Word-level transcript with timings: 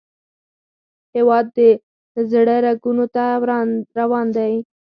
هیواد 1.15 1.45
د 2.15 2.17
زړه 2.31 2.55
رګونو 2.65 3.05
ته 3.15 3.23
روان 3.99 4.27
دی 4.37 4.53